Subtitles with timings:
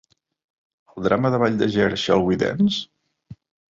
[0.95, 2.85] El drama de ball de Gere, "Shall We Dance?"